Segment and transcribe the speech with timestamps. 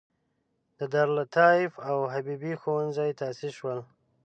[0.77, 3.79] د دارالتالیف او حبیبې ښوونځی تاسیس شول.